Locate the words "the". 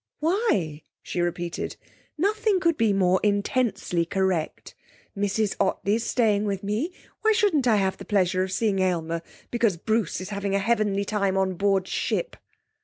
7.97-8.05